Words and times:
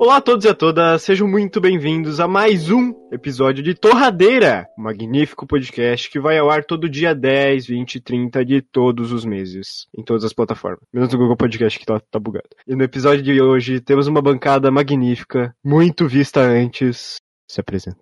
Olá 0.00 0.18
a 0.18 0.20
todos 0.20 0.44
e 0.44 0.48
a 0.48 0.54
todas, 0.54 1.02
sejam 1.02 1.26
muito 1.26 1.60
bem-vindos 1.60 2.20
a 2.20 2.28
mais 2.28 2.70
um 2.70 2.94
episódio 3.10 3.64
de 3.64 3.74
Torradeira, 3.74 4.68
um 4.78 4.82
magnífico 4.82 5.44
podcast 5.44 6.08
que 6.08 6.20
vai 6.20 6.38
ao 6.38 6.48
ar 6.48 6.62
todo 6.62 6.88
dia 6.88 7.12
10, 7.12 7.66
20 7.66 7.96
e 7.96 8.00
30 8.00 8.44
de 8.44 8.62
todos 8.62 9.10
os 9.10 9.24
meses, 9.24 9.88
em 9.92 10.04
todas 10.04 10.22
as 10.22 10.32
plataformas, 10.32 10.82
menos 10.92 11.12
no 11.12 11.18
Google 11.18 11.36
Podcast 11.36 11.76
que 11.76 11.84
tá, 11.84 11.98
tá 11.98 12.18
bugado. 12.20 12.48
E 12.64 12.76
no 12.76 12.84
episódio 12.84 13.24
de 13.24 13.42
hoje 13.42 13.80
temos 13.80 14.06
uma 14.06 14.22
bancada 14.22 14.70
magnífica, 14.70 15.52
muito 15.64 16.06
vista 16.06 16.42
antes. 16.42 17.16
Se 17.50 17.60
apresenta. 17.60 17.98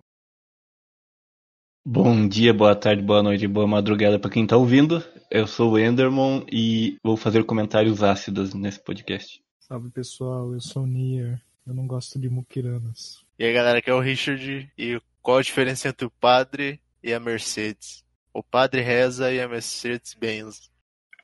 Bom 1.83 2.27
dia, 2.27 2.53
boa 2.53 2.75
tarde, 2.75 3.01
boa 3.01 3.23
noite, 3.23 3.47
boa 3.47 3.65
madrugada 3.65 4.19
para 4.19 4.29
quem 4.29 4.45
tá 4.45 4.55
ouvindo. 4.55 5.03
Eu 5.31 5.47
sou 5.47 5.71
o 5.71 5.79
Enderman 5.79 6.45
e 6.51 6.97
vou 7.03 7.17
fazer 7.17 7.43
comentários 7.43 8.03
ácidos 8.03 8.53
nesse 8.53 8.83
podcast. 8.83 9.41
Salve 9.59 9.89
pessoal, 9.89 10.53
eu 10.53 10.61
sou 10.61 10.83
o 10.83 10.87
Nier. 10.87 11.46
Eu 11.67 11.73
não 11.73 11.85
gosto 11.85 12.17
de 12.17 12.29
mukiranas. 12.29 13.25
E 13.37 13.43
aí 13.43 13.53
galera, 13.53 13.79
aqui 13.79 13.89
é 13.89 13.93
o 13.93 13.99
Richard. 13.99 14.71
E 14.77 15.01
qual 15.21 15.37
a 15.37 15.41
diferença 15.41 15.89
entre 15.89 16.07
o 16.07 16.09
padre 16.09 16.79
e 17.03 17.13
a 17.13 17.19
Mercedes? 17.19 18.05
O 18.33 18.41
padre 18.41 18.79
reza 18.81 19.31
e 19.33 19.41
a 19.41 19.47
Mercedes 19.49 20.13
benza. 20.13 20.61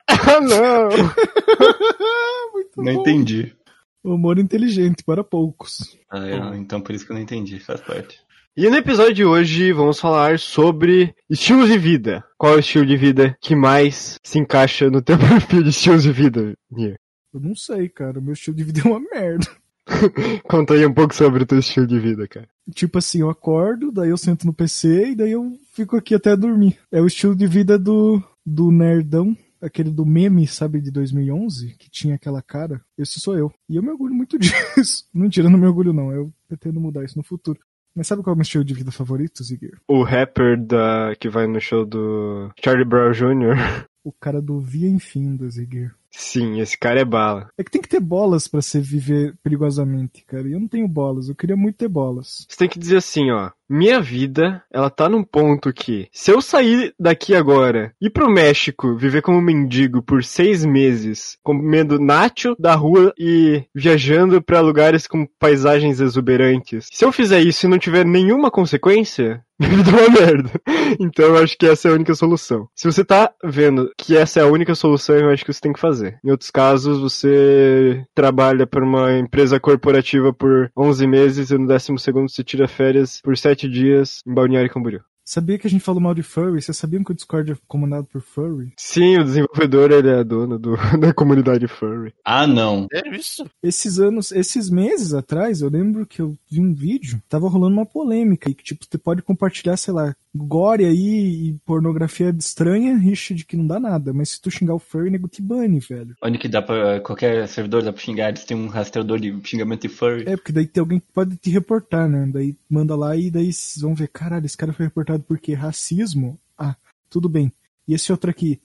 Ah, 0.06 0.42
não! 0.42 0.90
Muito 2.52 2.72
Não 2.84 2.94
bom. 2.96 3.02
entendi. 3.02 3.56
Humor 4.04 4.38
inteligente 4.38 5.02
para 5.04 5.24
poucos. 5.24 5.98
Ah, 6.12 6.28
é, 6.28 6.58
então 6.58 6.82
por 6.82 6.94
isso 6.94 7.06
que 7.06 7.12
eu 7.12 7.16
não 7.16 7.24
entendi, 7.24 7.58
faz 7.60 7.80
parte. 7.80 8.20
E 8.56 8.70
no 8.70 8.76
episódio 8.76 9.14
de 9.14 9.26
hoje 9.26 9.72
vamos 9.72 9.98
falar 10.00 10.38
sobre 10.40 11.16
estilos 11.30 11.70
de 11.70 11.78
vida. 11.78 12.22
Qual 12.38 12.54
é 12.54 12.56
o 12.58 12.60
estilo 12.60 12.86
de 12.86 12.98
vida 12.98 13.38
que 13.42 13.56
mais 13.56 14.20
se 14.22 14.40
encaixa 14.40 14.90
no 14.90 15.02
teu 15.02 15.18
perfil 15.18 15.64
de 15.64 15.70
estilos 15.70 16.04
de 16.04 16.12
vida, 16.12 16.54
Nier? 16.70 17.00
Eu 17.34 17.40
não 17.40 17.56
sei, 17.56 17.88
cara. 17.88 18.20
Meu 18.20 18.34
estilo 18.34 18.58
de 18.58 18.64
vida 18.66 18.82
é 18.82 18.84
uma 18.88 19.00
merda. 19.00 19.48
Conta 20.44 20.74
aí 20.74 20.86
um 20.86 20.94
pouco 20.94 21.14
sobre 21.14 21.44
o 21.44 21.46
teu 21.46 21.60
estilo 21.60 21.88
de 21.88 22.00
vida, 22.00 22.28
cara. 22.28 22.48
Tipo 22.74 22.98
assim, 22.98 23.20
eu 23.22 23.30
acordo, 23.30 23.92
daí 23.92 24.10
eu 24.10 24.18
sento 24.18 24.46
no 24.46 24.54
PC 24.54 25.12
e 25.12 25.16
daí 25.16 25.32
eu 25.32 25.58
fico 25.74 25.98
aqui 25.98 26.16
até 26.16 26.36
dormir. 26.36 26.78
É 26.92 27.02
o 27.02 27.08
estilo 27.08 27.36
de 27.36 27.46
vida 27.46 27.78
do, 27.78 28.22
do 28.46 28.72
nerdão, 28.72 29.36
aquele 29.62 29.90
do 29.90 30.06
meme, 30.06 30.48
sabe, 30.48 30.82
de 30.82 30.92
2011, 30.92 31.76
que 31.78 31.90
tinha 31.90 32.16
aquela 32.16 32.42
cara. 32.42 32.82
Esse 32.98 33.20
sou 33.20 33.38
eu. 33.38 33.52
E 33.70 33.76
eu 33.76 33.84
me 33.84 33.90
orgulho 33.90 34.14
muito 34.14 34.38
disso. 34.40 35.06
Não 35.14 35.28
me 35.58 35.68
orgulho 35.68 35.94
não. 35.94 36.12
Eu 36.12 36.32
pretendo 36.48 36.80
mudar 36.80 37.04
isso 37.04 37.18
no 37.18 37.24
futuro. 37.24 37.60
Mas 37.96 38.08
sabe 38.08 38.24
qual 38.24 38.32
é 38.32 38.36
o 38.36 38.38
meu 38.38 38.44
estilo 38.44 38.64
de 38.64 38.74
vida 38.74 38.92
favorito, 38.92 39.44
Ziguir? 39.44 39.80
O 39.88 40.04
rapper 40.04 40.60
da 40.60 41.14
que 41.20 41.30
vai 41.30 41.46
no 41.46 41.62
show 41.62 41.86
do 41.86 42.52
Charlie 42.64 42.86
Brown 42.86 43.12
Jr. 43.12 43.86
O 44.06 44.12
cara 44.12 44.42
do 44.42 44.60
Via 44.60 44.90
Infinda, 44.90 45.50
Ziguir. 45.50 45.96
Sim, 46.16 46.60
esse 46.60 46.78
cara 46.78 47.02
é 47.02 47.06
bala. 47.06 47.50
É 47.58 47.64
que 47.64 47.72
tem 47.72 47.82
que 47.82 47.90
ter 47.90 48.00
bolas 48.00 48.48
pra 48.48 48.62
se 48.62 48.80
viver 48.80 49.36
perigosamente, 49.44 50.24
cara. 50.26 50.48
E 50.48 50.54
eu 50.54 50.60
não 50.60 50.68
tenho 50.68 50.88
bolas. 50.88 51.28
Eu 51.28 51.36
queria 51.36 51.56
muito 51.56 51.78
ter 51.78 51.88
bolas. 51.88 52.46
Você 52.48 52.58
tem 52.58 52.70
que 52.70 52.80
dizer 52.80 52.98
assim, 52.98 53.32
ó. 53.32 53.52
Minha 53.76 54.00
vida, 54.00 54.62
ela 54.72 54.88
tá 54.88 55.10
num 55.10 55.24
ponto 55.24 55.74
que, 55.74 56.08
se 56.12 56.30
eu 56.30 56.44
sair 56.44 56.94
daqui 57.00 57.34
agora, 57.34 57.92
ir 58.00 58.12
pro 58.12 58.30
México, 58.30 58.96
viver 58.96 59.24
como 59.24 59.42
mendigo 59.42 60.00
por 60.04 60.24
seis 60.24 60.64
meses, 60.64 61.40
comendo 61.42 62.00
nacho 62.00 62.56
da 62.60 62.76
rua 62.76 63.12
e 63.18 63.64
viajando 63.74 64.40
pra 64.44 64.62
lugares 64.62 65.08
com 65.08 65.26
paisagens 65.40 66.00
exuberantes, 66.00 66.86
se 66.94 67.04
eu 67.04 67.12
fizer 67.12 67.42
isso 67.42 67.66
e 67.66 67.70
não 67.70 67.80
tiver 67.80 68.06
nenhuma 68.06 68.52
consequência, 68.52 69.44
minha 69.60 69.72
vida 69.72 69.90
é 69.90 70.08
uma 70.08 70.20
merda. 70.20 70.52
Então 71.00 71.26
eu 71.26 71.38
acho 71.38 71.58
que 71.58 71.66
essa 71.66 71.88
é 71.88 71.92
a 71.92 71.96
única 71.96 72.14
solução. 72.16 72.68
Se 72.76 72.86
você 72.86 73.04
tá 73.04 73.32
vendo 73.44 73.92
que 73.98 74.16
essa 74.16 74.40
é 74.40 74.44
a 74.44 74.48
única 74.48 74.76
solução, 74.76 75.16
eu 75.16 75.30
acho 75.30 75.46
que 75.46 75.54
você 75.54 75.62
tem 75.62 75.74
que 75.74 75.80
fazer. 75.80 76.20
Em 76.24 76.32
outros 76.32 76.52
casos, 76.52 77.00
você 77.00 78.04
trabalha 78.14 78.68
para 78.68 78.84
uma 78.84 79.18
empresa 79.18 79.60
corporativa 79.60 80.34
por 80.34 80.70
11 80.78 81.08
meses 81.08 81.52
e 81.52 81.58
no 81.58 81.68
décimo 81.68 81.98
segundo 81.98 82.30
você 82.30 82.44
tira 82.44 82.68
férias 82.68 83.20
por 83.24 83.38
7 83.38 83.63
dias 83.70 84.22
em 84.26 84.34
Balneário 84.34 84.70
Camboriú. 84.70 85.02
Sabia 85.26 85.58
que 85.58 85.66
a 85.66 85.70
gente 85.70 85.84
falou 85.84 86.02
mal 86.02 86.14
de 86.14 86.22
furry? 86.22 86.62
Vocês 86.62 86.76
sabiam 86.76 87.04
que 87.04 87.12
o 87.12 87.16
Discord 87.16 87.54
é 87.54 87.56
comandado 87.66 88.06
por 88.06 88.22
furry? 88.22 88.74
Sim, 88.78 89.20
o 89.20 89.24
desenvolvedor 89.24 89.92
ele 89.92 90.10
é 90.10 90.22
dono 90.22 90.60
do, 90.60 90.76
da 91.00 91.14
comunidade 91.14 91.66
furry. 91.68 92.14
Ah, 92.26 92.46
não. 92.46 92.88
É 92.92 93.08
isso? 93.16 93.46
Esses 93.62 94.00
anos, 94.00 94.34
esses 94.34 94.70
meses 94.70 95.14
atrás, 95.14 95.62
eu 95.62 95.70
lembro 95.70 96.06
que 96.06 96.22
eu 96.22 96.38
vi 96.52 96.60
um 96.60 96.74
vídeo, 96.74 97.22
tava 97.30 97.48
rolando 97.48 97.74
uma 97.74 97.86
polêmica 97.86 98.50
e 98.50 98.54
que, 98.54 98.64
tipo, 98.64 98.86
você 98.86 98.98
pode 98.98 99.22
compartilhar, 99.22 99.78
sei 99.78 99.94
lá, 99.94 100.14
gore 100.36 100.86
aí 100.86 101.50
e 101.50 101.54
pornografia 101.66 102.34
estranha, 102.38 102.98
Richard, 102.98 103.46
que 103.46 103.56
não 103.56 103.68
dá 103.68 103.80
nada. 103.80 104.14
Mas 104.14 104.30
se 104.30 104.42
tu 104.42 104.50
xingar 104.50 104.74
o 104.74 104.80
furry, 104.80 105.10
nego 105.10 105.28
te 105.28 105.42
bane, 105.42 105.80
velho. 105.80 106.16
Onde 106.22 106.38
que 106.38 106.48
dá 106.48 106.62
pra. 106.62 107.00
Qualquer 107.02 107.48
servidor 107.48 107.84
dá 107.84 107.94
pra 107.94 108.02
xingar, 108.02 108.30
eles 108.30 108.46
têm 108.46 108.58
um 108.58 108.68
rastreador 108.68 109.20
de 109.20 109.40
xingamento 109.44 109.82
de 109.82 109.90
furry. 109.90 110.24
É, 110.28 110.36
porque 110.36 110.52
daí 110.52 110.66
tem 110.66 110.82
alguém 110.82 111.00
que 111.00 111.08
pode 111.14 111.36
te 111.38 111.50
reportar, 111.50 112.10
né? 112.10 112.26
Daí 112.32 112.56
manda 112.70 112.96
lá 112.96 113.16
e 113.16 113.30
daí 113.30 113.54
vocês 113.54 113.82
vão 113.82 113.94
ver, 113.94 114.08
caralho, 114.08 114.46
esse 114.46 114.58
cara 114.58 114.74
foi 114.74 114.86
reportado 114.86 115.24
por 115.24 115.38
quê? 115.40 115.54
Racismo? 115.54 116.40
Ah, 116.58 116.76
tudo 117.10 117.30
bem. 117.30 117.52
E 117.88 117.94
esse 117.94 118.12
outro 118.12 118.30
aqui? 118.30 118.60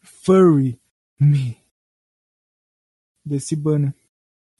Furry. 0.00 0.78
Me. 1.18 1.56
Desse 3.24 3.56
banner. 3.56 3.92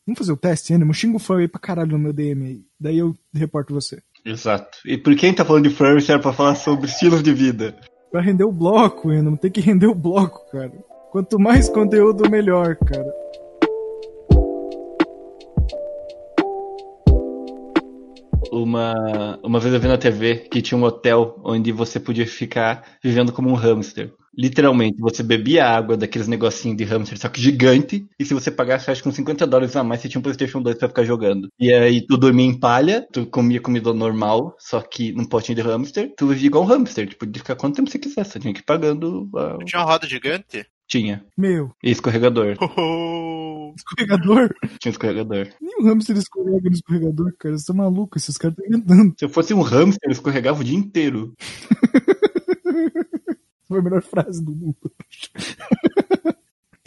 Vamos 0.04 0.18
fazer 0.18 0.32
o 0.32 0.36
teste 0.36 0.72
ainda? 0.72 0.86
Eu 0.86 0.92
xingo 0.92 1.18
o 1.18 1.20
furry 1.20 1.46
pra 1.46 1.60
caralho 1.60 1.92
no 1.92 1.98
meu 1.98 2.12
DM 2.14 2.46
aí. 2.46 2.66
Daí 2.80 2.98
eu 2.98 3.14
reporto 3.32 3.74
você. 3.74 4.02
Exato. 4.28 4.76
E 4.84 4.98
por 4.98 5.16
quem 5.16 5.32
tá 5.32 5.42
falando 5.42 5.66
de 5.66 5.74
furry, 5.74 6.02
serve 6.02 6.22
pra 6.22 6.34
falar 6.34 6.54
sobre 6.54 6.84
estilos 6.84 7.22
de 7.22 7.32
vida. 7.32 7.74
Pra 8.12 8.20
render 8.20 8.44
o 8.44 8.52
bloco. 8.52 9.10
Não 9.10 9.34
tem 9.34 9.50
que 9.50 9.62
render 9.62 9.86
o 9.86 9.94
bloco, 9.94 10.44
cara. 10.52 10.70
Quanto 11.10 11.38
mais 11.38 11.70
conteúdo, 11.70 12.28
melhor, 12.30 12.76
cara. 12.76 13.10
Uma, 18.52 19.38
uma 19.42 19.60
vez 19.60 19.72
eu 19.72 19.80
vi 19.80 19.88
na 19.88 19.96
TV 19.96 20.36
que 20.50 20.60
tinha 20.60 20.78
um 20.78 20.84
hotel 20.84 21.40
onde 21.42 21.72
você 21.72 21.98
podia 21.98 22.26
ficar 22.26 22.84
vivendo 23.02 23.32
como 23.32 23.48
um 23.48 23.54
hamster. 23.54 24.12
Literalmente, 24.38 25.00
você 25.00 25.20
bebia 25.22 25.66
água 25.66 25.96
daqueles 25.96 26.28
negocinhos 26.28 26.76
de 26.76 26.84
hamster, 26.84 27.18
só 27.18 27.28
que 27.28 27.40
gigante, 27.40 28.06
e 28.18 28.24
se 28.24 28.32
você 28.32 28.52
pagasse, 28.52 28.88
acho 28.88 29.02
que 29.02 29.08
uns 29.08 29.16
50 29.16 29.44
dólares 29.46 29.74
a 29.74 29.82
mais, 29.82 30.00
você 30.00 30.08
tinha 30.08 30.20
um 30.20 30.22
PlayStation 30.22 30.62
2 30.62 30.78
pra 30.78 30.86
ficar 30.88 31.02
jogando. 31.04 31.48
E 31.58 31.72
aí, 31.72 32.06
tu 32.06 32.16
dormia 32.16 32.46
em 32.46 32.56
palha, 32.58 33.04
tu 33.12 33.26
comia 33.26 33.60
comida 33.60 33.92
normal, 33.92 34.54
só 34.58 34.80
que 34.80 35.10
num 35.12 35.24
potinho 35.24 35.56
de 35.56 35.62
hamster, 35.62 36.12
tu 36.16 36.28
vivia 36.28 36.46
igual 36.46 36.62
um 36.62 36.66
hamster, 36.68 37.08
tu 37.08 37.16
podia 37.16 37.40
ficar 37.42 37.56
quanto 37.56 37.74
tempo 37.76 37.90
você 37.90 37.98
quisesse, 37.98 38.30
você 38.30 38.38
tinha 38.38 38.54
que 38.54 38.60
ir 38.60 38.64
pagando. 38.64 39.28
a- 39.34 39.58
Tinha 39.64 39.82
uma 39.82 39.90
roda 39.90 40.06
gigante? 40.06 40.64
Tinha. 40.86 41.24
Meu, 41.36 41.72
E 41.82 41.90
escorregador. 41.90 42.56
Oh, 43.70 43.74
escorregador. 43.76 44.48
Tinha 44.80 44.90
escorregador. 44.90 45.48
Nem 45.60 45.74
o 45.80 45.84
hamster 45.84 46.16
escorrega 46.16 46.70
no 46.70 46.72
escorregador, 46.74 47.32
cara. 47.38 47.58
Você 47.58 47.66
tá 47.66 47.74
maluco? 47.74 48.16
Esses 48.16 48.38
caras 48.38 48.56
estão 48.56 48.66
inventando. 48.78 49.14
Se 49.18 49.24
eu 49.24 49.28
fosse 49.28 49.52
um 49.52 49.60
hamster, 49.60 50.08
eu 50.08 50.12
escorregava 50.12 50.60
o 50.60 50.64
dia 50.64 50.78
inteiro. 50.78 51.34
Foi 53.68 53.78
a 53.80 53.82
melhor 53.82 54.02
frase 54.02 54.42
do 54.42 54.52
mundo. 54.52 54.90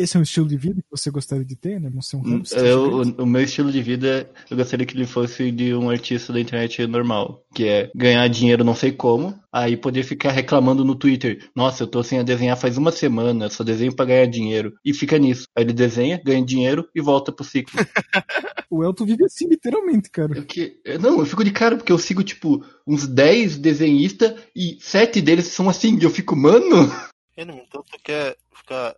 Esse 0.01 0.17
é 0.17 0.19
um 0.19 0.23
estilo 0.23 0.47
de 0.47 0.57
vida 0.57 0.81
que 0.81 0.89
você 0.89 1.11
gostaria 1.11 1.45
de 1.45 1.55
ter, 1.55 1.79
né? 1.79 1.89
Não 1.93 2.01
ser 2.01 2.15
um 2.15 2.21
hamster. 2.21 2.65
Eu, 2.65 2.85
o, 2.85 3.23
o 3.23 3.25
meu 3.25 3.43
estilo 3.43 3.71
de 3.71 3.81
vida, 3.83 4.27
eu 4.49 4.57
gostaria 4.57 4.85
que 4.85 4.95
ele 4.95 5.05
fosse 5.05 5.51
de 5.51 5.75
um 5.75 5.91
artista 5.91 6.33
da 6.33 6.39
internet 6.39 6.87
normal. 6.87 7.45
Que 7.53 7.67
é 7.67 7.91
ganhar 7.95 8.27
dinheiro 8.27 8.63
não 8.63 8.73
sei 8.73 8.91
como, 8.91 9.39
aí 9.53 9.77
poder 9.77 10.03
ficar 10.03 10.31
reclamando 10.31 10.83
no 10.83 10.95
Twitter. 10.95 11.47
Nossa, 11.55 11.83
eu 11.83 11.87
tô 11.87 12.03
sem 12.03 12.17
a 12.17 12.23
desenhar 12.23 12.57
faz 12.57 12.77
uma 12.77 12.91
semana, 12.91 13.47
só 13.49 13.63
desenho 13.63 13.95
pra 13.95 14.05
ganhar 14.05 14.25
dinheiro. 14.25 14.73
E 14.83 14.91
fica 14.91 15.19
nisso. 15.19 15.43
Aí 15.55 15.63
ele 15.63 15.73
desenha, 15.73 16.19
ganha 16.25 16.43
dinheiro 16.43 16.89
e 16.95 17.01
volta 17.01 17.31
pro 17.31 17.45
ciclo. 17.45 17.79
O 18.73 18.85
Elton 18.85 19.05
vive 19.05 19.25
assim, 19.25 19.49
literalmente, 19.49 20.09
cara. 20.09 20.33
Eu 20.33 20.45
que, 20.45 20.79
não, 21.01 21.19
eu 21.19 21.25
fico 21.25 21.43
de 21.43 21.51
cara 21.51 21.75
porque 21.75 21.91
eu 21.91 21.97
sigo, 21.97 22.23
tipo, 22.23 22.63
uns 22.87 23.05
10 23.05 23.57
desenhistas 23.57 24.33
e 24.55 24.77
7 24.79 25.19
deles 25.21 25.47
são 25.47 25.67
assim. 25.67 25.99
E 25.99 26.03
eu 26.05 26.09
fico, 26.09 26.37
mano... 26.37 26.89
Então 27.37 27.83
tu 27.83 27.99
quer 28.01 28.37
ficar 28.55 28.95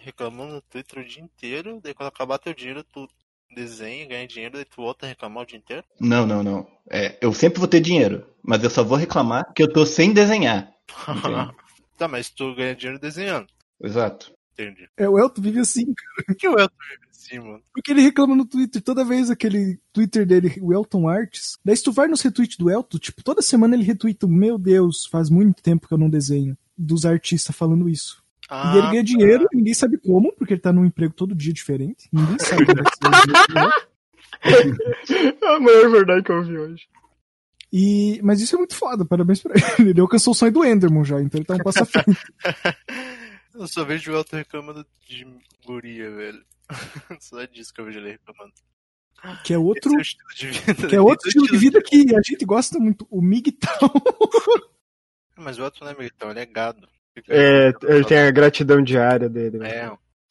reclamando 0.00 0.54
no 0.54 0.62
Twitter 0.62 0.98
o 0.98 1.06
dia 1.06 1.22
inteiro, 1.22 1.80
daí 1.82 1.94
quando 1.94 2.08
acabar 2.08 2.38
teu 2.38 2.54
dinheiro, 2.54 2.84
tu 2.84 3.08
desenha, 3.54 4.06
ganha 4.06 4.26
dinheiro, 4.26 4.54
daí 4.54 4.64
tu 4.64 4.82
volta 4.82 5.06
a 5.06 5.08
reclamar 5.08 5.42
o 5.42 5.46
dia 5.46 5.58
inteiro? 5.58 5.84
Não, 6.00 6.26
não, 6.26 6.42
não. 6.42 6.66
É, 6.88 7.18
eu 7.20 7.32
sempre 7.32 7.58
vou 7.58 7.68
ter 7.68 7.80
dinheiro, 7.80 8.26
mas 8.42 8.62
eu 8.62 8.70
só 8.70 8.82
vou 8.82 8.96
reclamar 8.96 9.52
que 9.52 9.62
eu 9.62 9.72
tô 9.72 9.84
sem 9.86 10.12
desenhar. 10.12 10.72
Tá, 12.00 12.08
mas 12.08 12.30
tu 12.30 12.54
ganha 12.54 12.74
dinheiro 12.74 12.98
desenhando. 12.98 13.46
Exato. 13.78 14.32
Entendi. 14.54 14.88
É, 14.96 15.06
o 15.06 15.18
Elton 15.18 15.42
vive 15.42 15.60
assim, 15.60 15.84
cara. 15.84 16.24
Por 16.26 16.34
que 16.34 16.48
o 16.48 16.58
Elton 16.58 16.74
vive 16.88 17.10
assim, 17.10 17.38
mano? 17.38 17.62
Porque 17.74 17.90
ele 17.90 18.00
reclama 18.00 18.34
no 18.34 18.46
Twitter, 18.46 18.80
toda 18.80 19.04
vez 19.04 19.30
aquele 19.30 19.78
Twitter 19.92 20.26
dele, 20.26 20.54
o 20.62 20.72
Elton 20.72 21.06
Arts. 21.06 21.58
Daí 21.62 21.76
se 21.76 21.82
tu 21.82 21.92
vai 21.92 22.08
nos 22.08 22.22
retweets 22.22 22.56
do 22.56 22.70
Elton, 22.70 22.96
tipo, 22.96 23.22
toda 23.22 23.42
semana 23.42 23.74
ele 23.74 23.84
retweeta, 23.84 24.26
meu 24.26 24.56
Deus, 24.56 25.04
faz 25.04 25.28
muito 25.28 25.62
tempo 25.62 25.86
que 25.86 25.92
eu 25.92 25.98
não 25.98 26.08
desenho. 26.08 26.56
Dos 26.76 27.04
artistas 27.04 27.54
falando 27.54 27.86
isso. 27.86 28.22
Ah, 28.50 28.72
e 28.74 28.78
ele 28.78 28.88
ganha 28.88 29.04
dinheiro, 29.04 29.46
ninguém 29.52 29.74
sabe 29.74 29.96
como, 29.96 30.32
porque 30.32 30.54
ele 30.54 30.60
tá 30.60 30.72
num 30.72 30.84
emprego 30.84 31.14
todo 31.14 31.34
dia 31.34 31.52
diferente. 31.52 32.08
Ninguém 32.12 32.38
sabe 32.38 32.66
como 32.66 32.80
é 32.80 32.84
que 32.84 32.98
dele. 33.54 35.36
a 35.44 35.60
maior 35.60 35.90
verdade 35.90 36.22
que 36.24 36.32
eu 36.32 36.36
ouvi 36.36 36.58
hoje. 36.58 36.88
E, 37.72 38.20
mas 38.22 38.40
isso 38.40 38.56
é 38.56 38.58
muito 38.58 38.74
foda, 38.74 39.04
parabéns 39.04 39.40
pra 39.40 39.54
ele. 39.54 39.90
Ele 39.90 40.00
alcançou 40.00 40.32
o 40.32 40.34
sonho 40.34 40.52
do 40.52 40.64
Enderman 40.64 41.04
já, 41.04 41.20
então 41.20 41.38
ele 41.38 41.44
tá 41.44 41.54
um 41.54 41.58
passo 41.58 41.82
à 41.82 41.86
frente. 41.86 42.18
Eu 43.54 43.68
só 43.68 43.84
vejo 43.84 44.12
o 44.12 44.16
Elton 44.16 44.36
reclamando 44.36 44.86
de 45.06 45.26
guria, 45.64 46.10
velho. 46.10 46.44
Só 47.20 47.40
é 47.40 47.46
disso 47.48 47.74
que 47.74 47.80
eu 47.80 47.84
vejo 47.84 47.98
ele 47.98 48.12
reclamando. 48.12 48.54
Que 49.44 49.52
é 49.52 49.58
outro, 49.58 49.92
é 49.92 49.98
o 49.98 50.00
estilo 50.00 50.28
de 50.34 50.46
vida. 50.46 50.88
que 50.88 50.96
é 50.96 51.00
outro 51.00 51.22
Tem 51.24 51.28
estilo 51.28 51.46
de 51.48 51.58
vida 51.58 51.82
que 51.82 52.14
a 52.14 52.22
gente 52.22 52.44
gosta 52.44 52.78
muito. 52.78 53.06
O 53.10 53.20
MGTOW. 53.20 53.90
Mas 55.36 55.58
o 55.58 55.64
outro 55.64 55.84
não 55.84 55.90
é 55.90 55.96
militão, 55.96 56.30
ele 56.30 56.40
é 56.40 56.46
gado. 56.46 56.88
Fica- 57.14 57.32
É, 57.34 57.72
ele 57.88 58.04
tem 58.04 58.18
a 58.18 58.30
gratidão 58.30 58.82
diária 58.82 59.28
dele. 59.28 59.58
né? 59.58 59.68
É, 59.70 59.90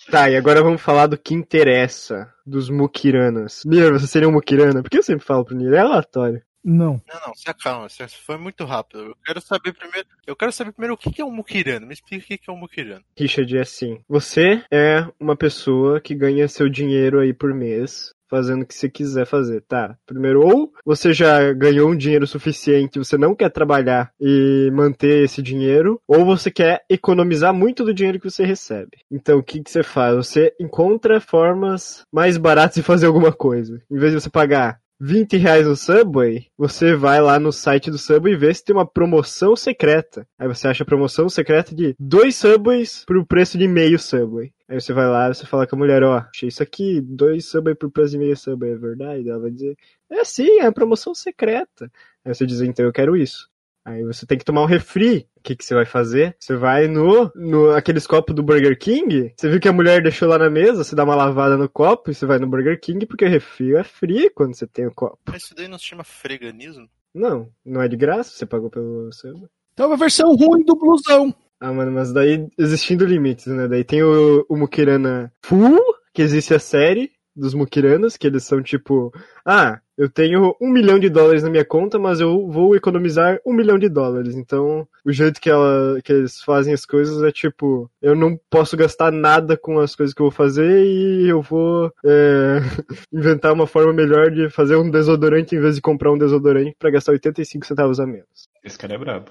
Tá, 0.09 0.29
e 0.29 0.35
agora 0.37 0.63
vamos 0.63 0.81
falar 0.81 1.07
do 1.07 1.17
que 1.17 1.33
interessa, 1.33 2.33
dos 2.45 2.69
Mukiranas. 2.69 3.63
Mir, 3.65 3.91
você 3.91 4.07
seria 4.07 4.29
um 4.29 4.31
Mukirana? 4.31 4.81
Por 4.81 4.89
que 4.89 4.97
eu 4.97 5.03
sempre 5.03 5.25
falo 5.25 5.43
pro 5.43 5.55
Nir? 5.55 5.73
É 5.73 5.79
aleatório. 5.79 6.41
Não. 6.63 7.01
Não, 7.07 7.27
não, 7.27 7.35
se 7.35 7.49
acalma, 7.49 7.87
você 7.87 8.07
foi 8.07 8.37
muito 8.37 8.63
rápido. 8.65 8.99
Eu 9.07 9.15
quero 9.25 9.39
saber 9.41 9.73
primeiro. 9.73 10.07
Eu 10.25 10.35
quero 10.35 10.51
saber 10.51 10.71
primeiro 10.71 10.93
o 10.93 10.97
que 10.97 11.21
é 11.21 11.25
um 11.25 11.31
Mukirano. 11.31 11.85
Me 11.85 11.93
explica 11.93 12.23
o 12.23 12.27
que 12.27 12.37
que 12.37 12.49
é 12.49 12.53
um 12.53 12.57
Mukirano. 12.57 13.03
Richard, 13.17 13.57
é 13.57 13.61
assim. 13.61 14.01
Você 14.09 14.63
é 14.71 15.05
uma 15.19 15.35
pessoa 15.35 15.99
que 16.01 16.15
ganha 16.15 16.47
seu 16.47 16.69
dinheiro 16.69 17.19
aí 17.19 17.33
por 17.33 17.53
mês. 17.53 18.13
Fazendo 18.29 18.61
o 18.61 18.65
que 18.65 18.75
você 18.75 18.89
quiser 18.89 19.25
fazer, 19.25 19.61
tá? 19.61 19.97
Primeiro, 20.05 20.41
ou 20.41 20.71
você 20.85 21.13
já 21.13 21.51
ganhou 21.53 21.89
um 21.89 21.95
dinheiro 21.95 22.27
suficiente, 22.27 22.99
você 22.99 23.17
não 23.17 23.35
quer 23.35 23.49
trabalhar 23.49 24.11
e 24.19 24.69
manter 24.71 25.23
esse 25.23 25.41
dinheiro, 25.41 25.99
ou 26.07 26.25
você 26.25 26.51
quer 26.51 26.83
economizar 26.89 27.53
muito 27.53 27.83
do 27.83 27.93
dinheiro 27.93 28.19
que 28.19 28.29
você 28.29 28.45
recebe. 28.45 28.99
Então, 29.11 29.39
o 29.39 29.43
que, 29.43 29.61
que 29.61 29.71
você 29.71 29.83
faz? 29.83 30.15
Você 30.15 30.53
encontra 30.59 31.19
formas 31.19 32.03
mais 32.11 32.37
baratas 32.37 32.75
de 32.75 32.83
fazer 32.83 33.07
alguma 33.07 33.31
coisa. 33.31 33.81
Em 33.89 33.97
vez 33.97 34.13
de 34.13 34.21
você 34.21 34.29
pagar 34.29 34.79
20 35.00 35.38
reais 35.38 35.66
no 35.66 35.75
Subway, 35.75 36.48
você 36.57 36.94
vai 36.94 37.22
lá 37.22 37.40
no 37.40 37.51
site 37.51 37.90
do 37.90 37.98
Subway 37.98 38.34
e 38.34 38.38
vê 38.38 38.54
se 38.54 38.63
tem 38.63 38.75
uma 38.75 38.86
promoção 38.86 39.56
secreta. 39.56 40.28
Aí 40.38 40.48
você 40.48 40.68
acha 40.68 40.84
a 40.84 40.86
promoção 40.86 41.30
secreta 41.30 41.74
de 41.74 41.96
dois 41.98 42.36
Subways 42.36 43.06
pro 43.06 43.25
preço 43.25 43.57
de 43.57 43.68
meio 43.68 43.98
Subway. 43.98 44.51
Aí 44.68 44.80
você 44.80 44.94
vai 44.94 45.07
lá 45.07 45.34
você 45.34 45.46
fala 45.46 45.66
com 45.66 45.75
a 45.75 45.80
mulher, 45.80 46.04
ó, 46.04 46.18
achei 46.18 46.50
isso 46.50 46.62
aqui, 46.62 47.01
dois 47.01 47.46
Subway 47.46 47.75
por 47.75 47.90
preço 47.90 48.12
de 48.12 48.18
meio 48.18 48.36
Subway, 48.36 48.74
é 48.74 48.78
verdade? 48.78 49.30
Ela 49.30 49.40
vai 49.40 49.51
dizer, 49.51 49.78
é 50.12 50.24
sim, 50.24 50.60
é 50.60 50.69
promoção 50.69 51.16
secreta. 51.16 51.92
Aí 52.25 52.34
você 52.34 52.46
diz, 52.46 52.62
então 52.62 52.86
eu 52.86 52.92
quero 52.94 53.16
isso. 53.16 53.49
Aí 53.85 54.03
você 54.03 54.25
tem 54.25 54.37
que 54.37 54.45
tomar 54.45 54.61
um 54.61 54.67
refri. 54.67 55.27
O 55.37 55.41
que, 55.41 55.55
que 55.55 55.63
você 55.63 55.73
vai 55.73 55.85
fazer? 55.85 56.35
Você 56.39 56.55
vai 56.55 56.87
no, 56.87 57.31
no 57.35 57.71
aqueles 57.71 58.05
copos 58.05 58.35
do 58.35 58.43
Burger 58.43 58.77
King. 58.77 59.33
Você 59.35 59.49
viu 59.49 59.59
que 59.59 59.69
a 59.69 59.73
mulher 59.73 60.01
deixou 60.01 60.27
lá 60.27 60.37
na 60.37 60.49
mesa, 60.49 60.83
você 60.83 60.95
dá 60.95 61.03
uma 61.03 61.15
lavada 61.15 61.57
no 61.57 61.69
copo 61.69 62.11
e 62.11 62.13
você 62.13 62.25
vai 62.25 62.39
no 62.39 62.47
Burger 62.47 62.79
King 62.79 63.05
porque 63.05 63.25
o 63.25 63.29
refri 63.29 63.75
é 63.75 63.83
frio 63.83 64.31
quando 64.35 64.55
você 64.55 64.67
tem 64.67 64.85
o 64.85 64.93
copo. 64.93 65.17
Mas 65.27 65.43
isso 65.43 65.55
daí 65.55 65.67
não 65.67 65.77
se 65.77 65.85
chama 65.85 66.03
freganismo? 66.03 66.89
Não, 67.13 67.49
não 67.65 67.81
é 67.81 67.87
de 67.87 67.97
graça, 67.97 68.31
você 68.31 68.45
pagou 68.45 68.69
pelo 68.69 69.11
seu. 69.11 69.33
Então 69.73 69.89
é 69.89 69.93
a 69.93 69.97
versão 69.97 70.35
ruim 70.35 70.63
do 70.63 70.75
blusão. 70.75 71.33
Ah, 71.59 71.73
mano, 71.73 71.91
mas 71.91 72.13
daí 72.13 72.47
existindo 72.57 73.05
limites, 73.05 73.47
né? 73.47 73.67
Daí 73.67 73.83
tem 73.83 74.03
o, 74.03 74.45
o 74.47 74.55
Mukirana 74.55 75.31
Full, 75.43 75.79
que 76.13 76.21
existe 76.21 76.53
a 76.53 76.59
série 76.59 77.11
dos 77.35 77.53
Mukiranas, 77.53 78.17
que 78.17 78.27
eles 78.27 78.43
são 78.43 78.61
tipo, 78.61 79.11
ah, 79.45 79.79
eu 80.00 80.10
tenho 80.10 80.56
um 80.62 80.69
milhão 80.69 80.98
de 80.98 81.10
dólares 81.10 81.44
na 81.44 81.50
minha 81.50 81.66
conta, 81.66 82.00
mas 82.00 82.22
eu 82.22 82.48
vou 82.48 82.74
economizar 82.74 83.38
um 83.46 83.51
milhão 83.51 83.78
de 83.78 83.90
dólares. 83.90 84.34
Então, 84.34 84.88
o 85.04 85.12
jeito 85.12 85.42
que, 85.42 85.50
ela, 85.50 86.01
que 86.01 86.13
eles 86.13 86.42
fazem 86.42 86.74
as 86.74 86.86
coisas 86.86 87.22
é 87.22 87.34
tipo, 87.34 87.92
eu 88.01 88.16
não 88.16 88.40
posso 88.50 88.78
gastar 88.78 89.12
nada 89.12 89.57
com 89.57 89.78
as 89.78 89.94
coisas 89.98 90.13
que 90.13 90.22
eu 90.22 90.28
vou 90.28 90.31
fazer 90.31 90.86
e 90.86 91.28
eu 91.28 91.42
vou 91.42 91.94
é, 92.06 92.60
inventar 93.12 93.51
uma 93.51 93.68
forma 93.68 93.92
melhor 93.92 94.31
de 94.31 94.50
fazer 94.50 94.78
um 94.78 94.90
desodorante 94.90 95.54
em 95.54 95.60
vez 95.60 95.75
de 95.75 95.81
comprar 95.81 96.13
um 96.13 96.18
desodorante 96.18 96.78
pra 96.80 96.92
gastar 96.92 97.12
85 97.12 97.66
centavos 97.66 98.00
a 98.00 98.07
menos. 98.07 98.48
Esse 98.63 98.78
cara 98.78 98.94
é 98.94 98.98
brabo. 98.98 99.30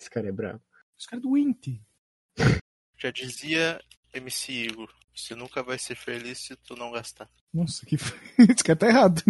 Esse 0.00 0.08
cara 0.08 0.26
é 0.26 0.32
brabo. 0.32 0.62
Os 0.98 1.04
caras 1.04 1.22
do 1.22 1.36
Inti. 1.36 1.82
Já 2.96 3.10
dizia 3.10 3.78
MC 4.14 4.52
Igor. 4.52 5.01
Você 5.14 5.34
nunca 5.34 5.62
vai 5.62 5.78
ser 5.78 5.94
feliz 5.94 6.38
se 6.38 6.56
tu 6.56 6.74
não 6.74 6.92
gastar. 6.92 7.28
Nossa, 7.52 7.84
que. 7.84 7.96
Esse 8.38 8.64
cara 8.64 8.78
tá 8.78 8.86
errado. 8.88 9.22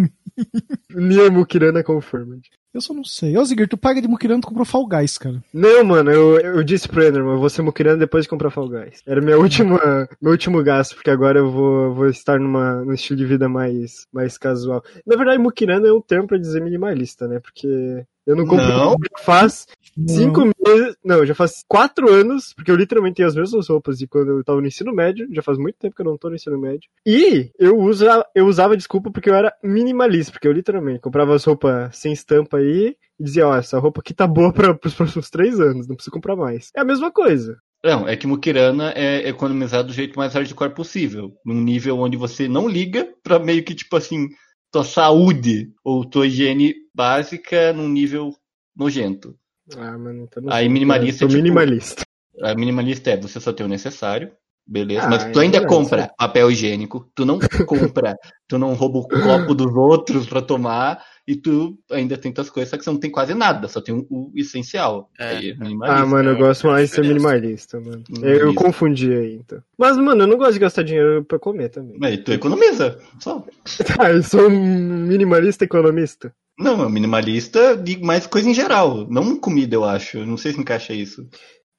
Nier 0.91 1.31
Mukirana 1.31 1.83
Confirmed. 1.83 2.49
Eu 2.73 2.81
só 2.81 2.95
não 2.95 3.05
sei. 3.05 3.37
Ô, 3.37 3.45
Zigger, 3.45 3.69
tu 3.69 3.77
paga 3.77 4.01
de 4.01 4.09
Mukirano, 4.09 4.41
tu 4.41 4.49
comprou 4.49 4.65
Fall 4.65 4.87
Guys, 4.87 5.19
cara. 5.19 5.45
Não, 5.53 5.85
mano, 5.85 6.11
eu, 6.11 6.41
eu 6.41 6.63
disse 6.65 6.89
pro 6.89 7.07
Enderman, 7.07 7.35
eu 7.35 7.41
vou 7.41 7.51
ser 7.51 7.61
Mukirana 7.61 7.99
depois 7.99 8.25
de 8.25 8.31
comprar 8.31 8.51
Fall 8.51 8.69
Guys. 8.69 9.03
Era 9.07 9.21
minha 9.21 9.37
última, 9.37 10.09
meu 10.21 10.33
último 10.33 10.63
gasto, 10.63 10.95
porque 10.95 11.11
agora 11.11 11.39
eu 11.41 11.51
vou, 11.51 11.93
vou 11.93 12.09
estar 12.09 12.41
numa, 12.41 12.83
num 12.83 12.95
estilo 12.95 13.19
de 13.19 13.27
vida 13.27 13.47
mais, 13.47 14.07
mais 14.11 14.39
casual. 14.39 14.83
Na 15.05 15.17
verdade, 15.17 15.39
Mukirana 15.39 15.87
é 15.87 15.93
um 15.93 16.01
termo 16.01 16.27
pra 16.27 16.39
dizer 16.39 16.63
minimalista, 16.63 17.29
né? 17.29 17.41
Porque 17.41 18.07
eu 18.27 18.37
não 18.37 18.47
compro 18.47 18.67
Não. 18.67 18.95
faz 19.21 19.67
cinco 20.07 20.41
meses, 20.67 20.97
não, 21.05 21.27
já 21.27 21.35
faz 21.35 21.65
quatro 21.69 22.11
anos, 22.11 22.53
porque 22.55 22.71
eu 22.71 22.77
literalmente 22.77 23.17
tenho 23.17 23.29
as 23.29 23.35
mesmas 23.35 23.69
roupas 23.69 23.99
de 23.99 24.07
quando 24.07 24.39
eu 24.39 24.45
tava 24.45 24.61
no 24.61 24.67
ensino 24.67 24.95
médio, 24.95 25.27
já 25.33 25.43
faz 25.43 25.59
muito 25.59 25.77
tempo 25.79 25.95
que 25.95 26.03
eu 26.03 26.07
não 26.07 26.17
tô 26.17 26.29
no 26.29 26.37
ensino 26.37 26.59
médio. 26.59 26.89
E 27.07 27.51
eu, 27.59 27.79
usa, 27.79 28.25
eu 28.35 28.47
usava 28.47 28.77
desculpa 28.77 29.11
porque 29.11 29.29
eu 29.29 29.35
era 29.35 29.53
minimalista, 29.63 30.33
porque 30.33 30.49
eu 30.49 30.53
literalmente 30.53 31.01
comprava 31.01 31.35
as 31.35 31.45
roupas 31.45 31.97
sem 31.97 32.13
estampa 32.13 32.59
aí 32.59 32.97
e 33.19 33.25
dizia, 33.25 33.47
ó, 33.47 33.57
essa 33.57 33.79
roupa 33.79 34.01
aqui 34.01 34.15
tá 34.15 34.27
boa 34.27 34.53
para 34.53 34.79
os 34.85 34.95
próximos 34.95 35.29
três 35.29 35.61
anos, 35.61 35.87
não 35.87 35.97
preciso 35.97 36.13
comprar 36.13 36.37
mais. 36.37 36.71
É 36.77 36.81
a 36.81 36.85
mesma 36.85 37.11
coisa. 37.11 37.57
Não, 37.85 38.07
é 38.07 38.17
que 38.17 38.29
Mukirana 38.29 38.93
é 38.95 39.29
economizar 39.29 39.83
do 39.83 39.93
jeito 39.93 40.17
mais 40.17 40.33
hardcore 40.33 40.73
possível. 40.73 41.33
Num 41.45 41.61
nível 41.61 41.99
onde 41.99 42.17
você 42.17 42.47
não 42.47 42.69
liga 42.69 43.09
pra 43.25 43.41
meio 43.41 43.65
que, 43.65 43.75
tipo 43.75 43.97
assim, 43.97 44.29
tua 44.73 44.83
saúde 44.85 45.73
ou 45.85 46.05
tua 46.05 46.27
higiene 46.27 46.75
básica 46.95 47.73
num 47.73 47.89
nível 47.89 48.35
nojento. 48.75 49.37
Ah, 49.77 49.97
mano, 49.99 50.23
então 50.25 50.43
Aí 50.51 50.69
minimalista 50.69 51.25
eu 51.25 51.29
sou 51.31 51.39
é 51.39 51.43
tipo- 51.43 51.55
minimalista. 51.55 52.03
A 52.41 52.55
minimalista 52.55 53.11
é 53.11 53.17
você 53.21 53.39
só 53.39 53.53
tem 53.53 53.65
o 53.67 53.69
necessário, 53.69 54.33
beleza, 54.67 55.07
Ah, 55.07 55.11
mas 55.11 55.25
tu 55.33 55.41
é 55.41 55.43
ainda 55.45 55.61
verdade, 55.61 55.67
compra 55.67 56.13
papel 56.17 56.51
higiênico, 56.51 57.11
tu 57.15 57.25
não 57.25 57.39
compra, 57.67 58.17
tu 58.49 58.59
não 58.59 58.75
rouba 58.75 58.99
o 58.99 59.09
copo 59.09 59.55
dos 59.55 59.75
outros 59.75 60.27
pra 60.27 60.43
tomar 60.43 61.03
e 61.27 61.37
tu 61.37 61.79
ainda 61.91 62.17
tem 62.17 62.33
tuas 62.33 62.51
coisas, 62.51 62.71
só 62.71 62.77
que 62.77 62.85
você 62.85 62.91
não 62.91 62.99
tem 62.99 63.11
quase 63.11 63.35
nada, 63.35 63.69
só 63.69 63.81
tem 63.81 63.95
o, 63.95 64.07
o 64.11 64.33
essencial. 64.35 65.09
É. 65.19 65.29
Aí 65.29 65.51
é. 65.51 65.57
Ah, 65.85 66.05
mano, 66.05 66.31
eu 66.31 66.37
é 66.37 66.39
gosto 66.39 66.67
uma 66.67 66.75
mais 66.75 66.89
de 66.89 66.97
ser 66.97 67.03
minimalista, 67.03 67.81
mano. 67.81 68.03
Eu, 68.21 68.49
eu 68.49 68.55
confundi 68.55 69.13
aí, 69.13 69.37
então. 69.37 69.63
Mas, 69.79 69.97
mano, 69.97 70.23
eu 70.23 70.27
não 70.27 70.37
gosto 70.37 70.55
de 70.55 70.59
gastar 70.59 70.83
dinheiro 70.83 71.25
pra 71.25 71.39
comer 71.39 71.69
também. 71.69 71.97
Mas 71.99 72.19
tu 72.25 72.33
economiza, 72.33 72.99
só. 73.21 73.45
Tá, 73.97 74.11
eu 74.11 74.23
sou 74.23 74.49
um 74.49 75.07
minimalista 75.07 75.65
economista. 75.65 76.35
Não, 76.59 76.85
é 76.85 76.89
minimalista 76.89 77.77
de 77.77 77.99
mais 77.99 78.27
coisa 78.27 78.49
em 78.49 78.55
geral, 78.55 79.07
não 79.09 79.39
comida, 79.39 79.75
eu 79.75 79.85
acho. 79.85 80.25
Não 80.27 80.37
sei 80.37 80.53
se 80.53 80.61
encaixa 80.61 80.93
isso. 80.93 81.27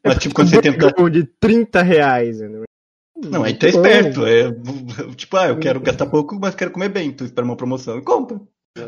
Mas 0.06 0.18
tipo, 0.18 0.36
quando 0.36 0.50
você 0.50 0.60
tenta. 0.62 0.94
Um 1.00 1.10
de 1.10 1.24
30 1.40 1.82
reais, 1.82 2.40
né? 2.40 2.64
Não, 3.30 3.44
aí 3.44 3.54
tu 3.54 3.66
é 3.66 3.70
esperto. 3.70 4.25
É, 4.25 4.52
tipo, 5.16 5.38
ah, 5.38 5.48
eu 5.48 5.58
quero 5.58 5.80
gastar 5.80 6.06
pouco, 6.08 6.38
mas 6.39 6.56
quero 6.56 6.72
comer 6.72 6.89
bem. 6.89 7.12
Tu 7.12 7.25
espera 7.25 7.46
uma 7.46 7.58
promoção 7.58 7.98
e 7.98 8.01
compra. 8.01 8.39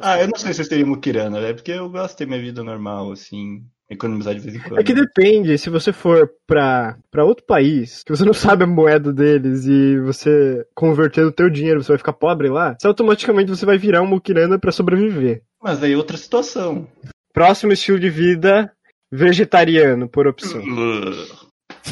Ah, 0.02 0.20
eu 0.20 0.28
não 0.28 0.38
sei 0.38 0.54
se 0.54 0.62
eu 0.62 0.68
teria 0.68 0.86
Mukirana, 0.86 1.40
é 1.40 1.54
porque 1.54 1.72
eu 1.72 1.90
gosto 1.90 2.14
de 2.14 2.18
ter 2.18 2.28
minha 2.28 2.42
vida 2.42 2.64
normal, 2.64 3.12
assim, 3.12 3.64
economizar 3.90 4.34
de 4.34 4.40
vez 4.40 4.56
em 4.56 4.60
quando. 4.60 4.80
É 4.80 4.84
que 4.84 4.94
depende, 4.94 5.58
se 5.58 5.70
você 5.70 5.94
for 5.94 6.32
pra, 6.48 6.98
pra 7.12 7.24
outro 7.24 7.46
país, 7.46 8.04
que 8.04 8.12
você 8.12 8.26
não 8.26 8.34
sabe 8.34 8.64
a 8.64 8.68
moeda 8.68 9.14
deles 9.14 9.66
e 9.66 10.00
você 10.00 10.66
converter 10.74 11.26
o 11.26 11.32
teu 11.32 11.50
dinheiro, 11.50 11.84
você 11.84 11.90
vai 11.90 11.98
ficar 11.98 12.14
pobre 12.14 12.50
lá, 12.50 12.76
você 12.78 12.88
automaticamente 12.88 13.50
você 13.50 13.66
vai 13.66 13.78
virar 13.78 14.02
um 14.02 14.08
mukirana 14.08 14.58
pra 14.58 14.72
sobreviver. 14.72 15.44
Mas 15.62 15.82
aí 15.84 15.94
é 15.94 15.98
outra 15.98 16.18
situação. 16.18 16.88
Próximo 17.32 17.74
estilo 17.74 18.00
de 18.00 18.10
vida, 18.10 18.72
vegetariano, 19.12 20.08
por 20.08 20.28
opção. 20.28 20.62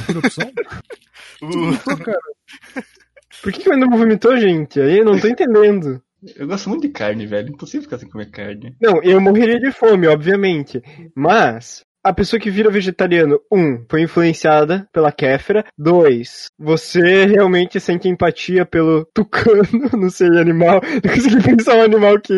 Por 0.06 0.18
opção? 0.18 0.52
Pô, 1.40 1.98
cara, 1.98 2.20
Por 3.42 3.52
que, 3.52 3.64
que 3.64 3.72
ainda 3.72 3.86
não 3.86 3.98
vomitou, 3.98 4.38
gente? 4.38 4.80
Aí 4.80 5.00
eu 5.00 5.06
não 5.06 5.20
tô 5.20 5.28
entendendo. 5.28 6.02
Eu 6.36 6.48
gosto 6.48 6.70
muito 6.70 6.84
de 6.84 6.90
carne, 6.90 7.26
velho. 7.26 7.50
Impossível 7.50 7.84
ficar 7.84 7.98
sem 7.98 8.10
comer 8.10 8.32
carne. 8.32 8.76
Não, 8.82 9.04
eu 9.04 9.20
morreria 9.20 9.60
de 9.60 9.72
fome, 9.72 10.08
obviamente. 10.08 10.82
Mas 11.14 11.84
a 12.04 12.14
pessoa 12.14 12.40
que 12.40 12.52
vira 12.52 12.70
vegetariano, 12.70 13.40
um, 13.52 13.86
foi 13.90 14.02
influenciada 14.02 14.88
pela 14.92 15.12
Kéfera. 15.12 15.64
Dois, 15.78 16.48
você 16.60 17.26
realmente 17.26 17.80
sente 17.80 18.10
empatia 18.10 18.66
pelo 18.66 19.06
tucano, 19.14 19.64
não 19.98 20.10
sei, 20.10 20.28
animal. 20.38 20.82
Eu 21.02 21.10
consegui 21.10 21.42
pensar 21.42 21.76
um 21.76 21.82
animal 21.82 22.20
que, 22.20 22.34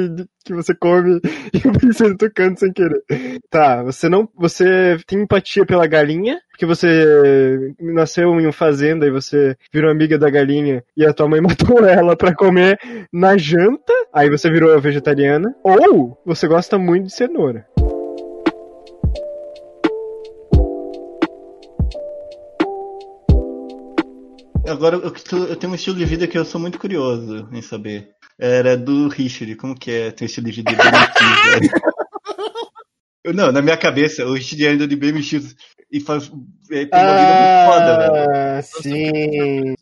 que 0.46 0.54
você 0.54 0.76
come 0.76 1.20
e 1.52 1.68
eu 1.68 1.72
pensei 1.74 2.10
no 2.10 2.18
tucano 2.18 2.56
sem 2.58 2.72
querer. 2.72 3.02
Tá, 3.50 3.82
você 3.82 4.08
não. 4.08 4.30
Você 4.38 4.98
tem 5.08 5.22
empatia 5.22 5.66
pela 5.66 5.88
galinha, 5.88 6.40
porque 6.52 6.66
você 6.66 7.74
nasceu 7.80 8.40
em 8.40 8.46
uma 8.46 8.54
fazenda 8.54 9.08
e 9.08 9.12
você 9.12 9.56
virou 9.74 9.90
amiga 9.90 10.18
da 10.18 10.30
galinha 10.30 10.84
e 10.96 11.06
a 11.06 11.14
tua 11.14 11.28
mãe 11.28 11.42
matou 11.42 11.84
ela 11.86 12.16
pra 12.16 12.36
comer 12.36 12.78
na 13.12 13.36
janta, 13.36 13.94
aí 14.14 14.30
você 14.30 14.50
virou 14.50 14.80
vegetariana. 14.80 15.54
Ou 15.64 16.22
você 16.24 16.48
gosta 16.48 16.78
muito 16.78 17.08
de 17.08 17.14
cenoura. 17.14 17.66
Agora, 24.68 24.96
eu, 24.98 25.12
tô- 25.12 25.46
eu 25.46 25.56
tenho 25.56 25.72
um 25.72 25.76
estilo 25.76 25.96
de 25.96 26.06
vida 26.06 26.28
que 26.28 26.36
eu 26.38 26.44
sou 26.46 26.60
muito 26.60 26.78
curioso 26.80 27.48
em 27.52 27.62
saber. 27.62 28.10
Era 28.40 28.76
do 28.76 29.08
Richard, 29.08 29.56
como 29.56 29.76
que 29.78 29.92
é 29.92 30.12
teu 30.12 30.26
estilo 30.26 30.48
de 30.52 30.62
vida? 30.62 30.72
Eu- 33.24 33.34
Não, 33.34 33.52
na 33.52 33.62
minha 33.62 33.78
cabeça, 33.78 34.26
o 34.26 34.34
Richard 34.34 34.68
anda 34.68 34.88
de 34.88 34.96
BMX 34.96 35.56
e 35.92 36.00
faz, 36.00 36.32
é, 36.72 36.86
tem 36.86 37.00
uma 37.00 37.18
vida 37.18 37.34
muito 37.40 37.66
foda, 37.66 37.98
velho. 37.98 38.30
Ah, 38.30 38.62
sim. 38.62 39.76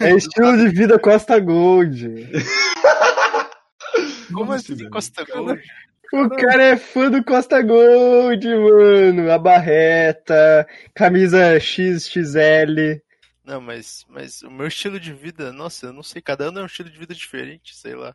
É 0.00 0.10
estilo 0.16 0.56
de 0.56 0.68
vida 0.68 0.98
Costa 0.98 1.38
Gold. 1.38 2.28
Como 4.32 4.52
assim. 4.52 4.88
Costa 4.90 5.24
Gold? 5.24 5.60
O 6.12 6.28
cara 6.30 6.62
é 6.62 6.76
fã 6.76 7.10
do 7.10 7.22
Costa 7.24 7.60
Gold, 7.62 8.46
mano. 8.46 9.30
A 9.30 9.38
barreta, 9.38 10.66
camisa 10.94 11.58
XXL. 11.60 13.00
Não, 13.46 13.60
mas, 13.60 14.04
mas 14.08 14.42
o 14.42 14.50
meu 14.50 14.66
estilo 14.66 14.98
de 14.98 15.12
vida, 15.12 15.52
nossa, 15.52 15.86
eu 15.86 15.92
não 15.92 16.02
sei, 16.02 16.20
cada 16.20 16.48
ano 16.48 16.58
é 16.58 16.62
um 16.64 16.66
estilo 16.66 16.90
de 16.90 16.98
vida 16.98 17.14
diferente, 17.14 17.76
sei 17.76 17.94
lá. 17.94 18.12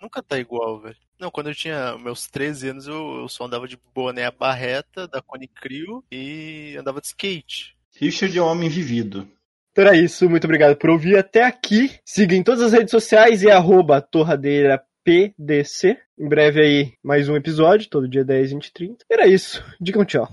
Nunca 0.00 0.22
tá 0.22 0.38
igual, 0.38 0.80
velho. 0.80 0.96
Não, 1.20 1.30
quando 1.30 1.50
eu 1.50 1.54
tinha 1.54 1.98
meus 1.98 2.26
13 2.26 2.70
anos, 2.70 2.86
eu, 2.86 3.20
eu 3.20 3.28
só 3.28 3.44
andava 3.44 3.68
de 3.68 3.78
boné 3.94 4.24
a 4.24 4.30
barreta 4.30 5.06
da 5.06 5.20
Cone 5.20 5.48
Crew 5.48 6.02
e 6.10 6.74
andava 6.78 6.98
de 7.00 7.08
skate. 7.08 7.76
Richard 7.96 8.36
é 8.36 8.42
um 8.42 8.46
homem 8.46 8.70
vivido. 8.70 9.28
Então 9.70 9.84
era 9.84 9.96
isso, 9.96 10.30
muito 10.30 10.44
obrigado 10.44 10.76
por 10.76 10.88
ouvir 10.88 11.18
até 11.18 11.44
aqui. 11.44 11.98
Siga 12.04 12.34
em 12.34 12.42
todas 12.42 12.62
as 12.62 12.72
redes 12.72 12.90
sociais 12.90 13.42
e 13.42 13.50
arroba 13.50 14.00
torradeirapdc. 14.00 15.98
Em 16.18 16.28
breve 16.28 16.60
aí, 16.60 16.92
mais 17.02 17.28
um 17.28 17.36
episódio, 17.36 17.90
todo 17.90 18.08
dia 18.08 18.24
10, 18.24 18.52
20 18.52 18.66
e 18.66 18.72
30. 18.72 19.04
Era 19.10 19.26
isso. 19.26 19.62
Digam 19.78 20.04
tchau. 20.04 20.28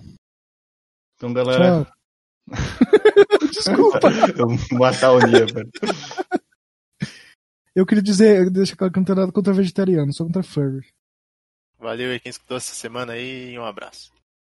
Então, 1.15 1.33
galera, 1.33 1.85
Tchau. 1.85 1.93
Desculpa. 3.51 4.09
matar 4.71 5.11
o 5.11 5.19
Nia, 5.19 5.45
velho. 5.45 5.69
Eu 7.75 7.85
queria 7.85 8.03
dizer, 8.03 8.49
deixa 8.49 8.75
claro 8.75 8.91
que 8.91 8.99
eu 8.99 9.01
não 9.01 9.05
tenho 9.05 9.19
nada 9.19 9.31
contra 9.31 9.53
vegetariano, 9.53 10.13
só 10.13 10.25
contra 10.25 10.43
furry. 10.43 10.85
Valeu 11.79 12.11
aí 12.11 12.19
quem 12.19 12.29
escutou 12.29 12.57
essa 12.57 12.75
semana 12.75 13.13
aí 13.13 13.53
e 13.53 13.59
um 13.59 13.65
abraço. 13.65 14.11